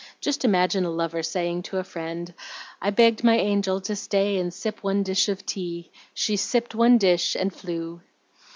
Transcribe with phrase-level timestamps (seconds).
[0.19, 2.33] Just imagine a lover saying to a friend,
[2.81, 5.91] 'I begged my angel to stay and sip one dish of tea.
[6.15, 8.01] She sipped one dish and flew.'"